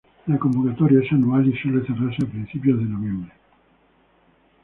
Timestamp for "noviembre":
2.85-3.31